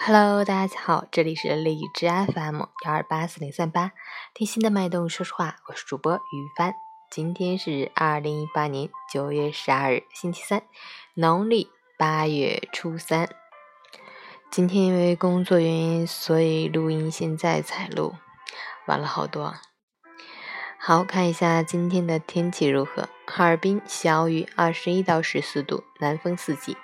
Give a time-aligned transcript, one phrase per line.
[0.00, 3.90] Hello，大家好，这里是荔枝 FM 幺二八四零三八，
[4.32, 6.72] 听心的脉动，说实话，我是主播于帆。
[7.10, 10.62] 今天是二零一八年九月十二日，星期三，
[11.14, 13.28] 农历八月初三。
[14.50, 18.14] 今天因为工作原因，所以录音现在才录，
[18.86, 19.56] 晚了好多。
[20.78, 23.08] 好看一下今天的天气如何？
[23.26, 26.76] 哈尔滨小雨，二十一到十四度，南风四级，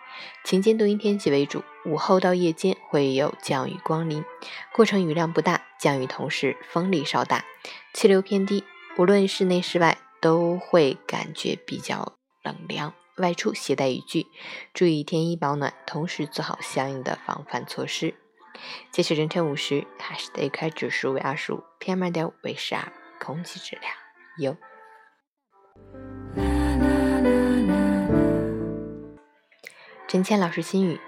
[0.45, 1.63] 晴间多云天气为主。
[1.87, 4.25] 午后到夜间会有降雨光临，
[4.73, 7.45] 过程雨量不大，降雨同时风力稍大，
[7.93, 8.65] 气流偏低，
[8.97, 12.95] 无论室内室外都会感觉比较冷凉。
[13.19, 14.27] 外出携带雨具，
[14.73, 18.15] 注意添衣保暖，同时做好相应的防范措施。
[18.91, 23.93] 截止凌晨五时，海市的 AQI 指数为二十五，PM 二点五为十二，空气质量
[24.39, 24.57] 优。
[30.09, 31.01] 陈倩老师心语：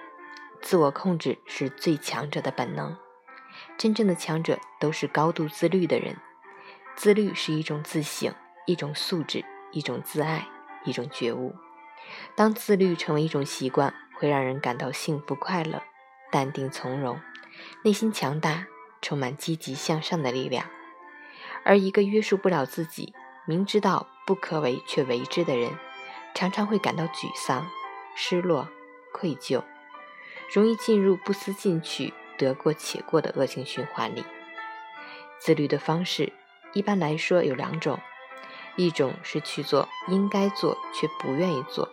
[0.66, 2.96] 自我控制是最强者的本能，
[3.78, 6.16] 真正的强者都是高度自律的人。
[6.96, 8.34] 自律是一种自省，
[8.66, 10.48] 一种素质，一种自爱，
[10.84, 11.54] 一种觉悟。
[12.34, 15.84] 当自律成为一种习惯，会让人感到幸福快乐、
[16.32, 17.20] 淡定从容，
[17.84, 18.66] 内心强大，
[19.00, 20.66] 充满积极向上的力量。
[21.62, 23.14] 而一个约束不了自己，
[23.46, 25.70] 明知道不可为却为之的人，
[26.34, 27.70] 常常会感到沮丧、
[28.16, 28.68] 失落、
[29.12, 29.62] 愧疚，
[30.52, 34.24] 容易进入不思进取、得过且过的恶性循环里。
[35.38, 36.32] 自律的方式，
[36.72, 37.98] 一般来说有两种：
[38.76, 41.88] 一种是去做应该做却不愿意做。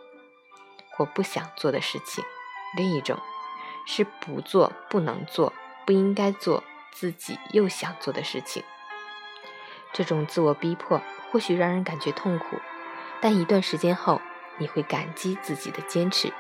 [0.96, 2.24] 或不想做的事情，
[2.78, 3.18] 另一种
[3.88, 5.52] 是不做、不能做、
[5.88, 8.64] 不应该做，自己又想做的事情。
[9.92, 11.02] 这种自我逼迫
[11.32, 12.60] 或许让人感觉痛苦，
[13.20, 14.22] 但一段时间后，
[14.60, 16.32] 你会感激自己的坚持，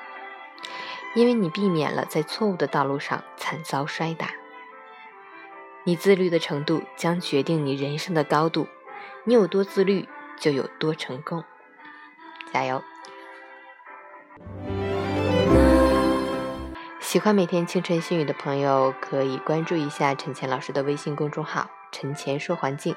[1.15, 4.31] 因为你避免了在错误的道路上惨遭摔打。
[5.83, 8.67] 你自律的程度将决定你人生的高度，
[9.25, 11.43] 你有多自律，就有多成功。
[12.53, 12.81] 加油！
[16.99, 22.95] 喜欢每天清晨心语的朋友，可以关注一下陈乾老师的微信公众号“陈乾说环境”，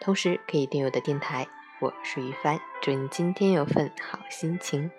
[0.00, 1.46] 同时可以订阅我的电台。
[1.80, 4.90] 我是于帆，祝你今天有份好心情。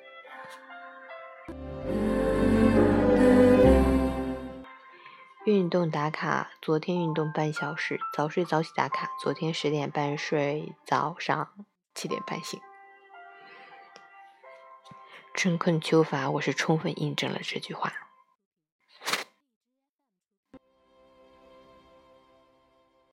[5.51, 11.65] 运动打卡，昨天运动半小时，早睡早起打卡，昨天十点半睡，早上
[11.95, 12.59] 七点半醒。
[15.33, 18.08] 春困秋乏，我是充分印证了这句话。